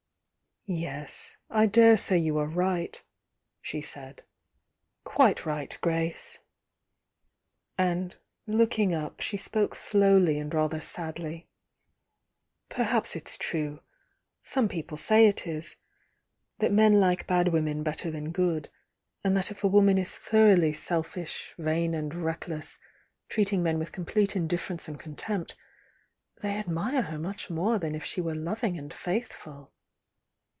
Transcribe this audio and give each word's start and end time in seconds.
„.."Yes— 0.71 1.37
I 1.49 1.65
daresay 1.65 2.19
you 2.19 2.37
are 2.37 2.45
right, 2.47 3.01
she 3.63 3.81
said— 3.81 4.21
quite 5.03 5.43
right, 5.43 5.75
Grace!" 5.81 6.37
And 7.79 8.15
looking 8.45 8.93
up, 8.93 9.21
she 9.21 9.37
spoke 9.37 9.73
slowly 9.73 10.37
and 10.37 10.53
rather 10.53 10.79
sadly. 10.79 11.49
"Perhaps 12.69 13.15
it's 13.15 13.37
true— 13.37 13.81
some 14.43 14.67
people 14.69 14.97
say 14.97 15.27
it 15.27 15.47
is— 15.47 15.77
that 16.59 16.71
men 16.71 16.99
like 16.99 17.25
bad 17.25 17.47
women 17.47 17.81
better 17.81 18.11
than 18.11 18.31
good,— 18.31 18.69
and 19.23 19.33
thut 19.35 19.49
if 19.49 19.63
a 19.63 19.67
woman 19.67 19.97
is 19.97 20.15
thoroughly 20.15 20.73
selfisli, 20.73 21.53
88 21.57 21.57
THE 21.57 21.63
YOUNG 21.63 21.91
DIANA 21.93 21.97
vam 21.97 21.99
and 21.99 22.15
reckless, 22.23 22.79
treating 23.29 23.63
men 23.63 23.79
with 23.79 23.91
complete 23.91 24.35
in 24.35 24.45
difference 24.47 24.87
and 24.87 24.99
contempt, 24.99 25.55
they 26.43 26.55
admire 26.57 27.01
her 27.01 27.17
much 27.17 27.47
mojfe 27.49 27.81
than 27.81 27.95
if 27.95 28.05
she 28.05 28.21
were 28.21 28.35
loving 28.35 28.77
and 28.77 28.93
faithful." 28.93 29.73